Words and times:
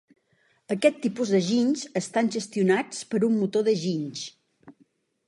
Aquests 0.75 1.01
tipus 1.01 1.33
de 1.35 1.41
ginys 1.49 1.83
estan 2.01 2.31
gestionats 2.37 3.05
per 3.13 3.21
un 3.29 3.37
motor 3.43 3.67
de 3.69 3.77
ginys. 3.83 4.25